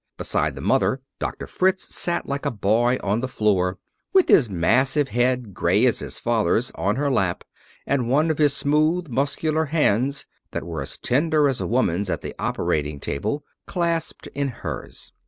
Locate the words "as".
5.85-5.99, 10.81-10.97, 11.47-11.61